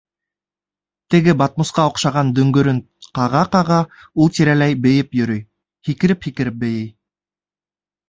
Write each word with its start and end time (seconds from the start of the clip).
Теге 1.15 1.35
батмусҡа 1.41 1.85
оҡшаған 1.89 2.31
дөңгөрөн 2.41 2.81
ҡаға-ҡаға, 3.19 3.79
ут 4.27 4.37
тирәләй 4.41 4.81
бейеп 4.89 5.17
йөрөй. 5.23 5.47
һикереп-һикереп 5.91 6.63
бейей. 6.67 6.93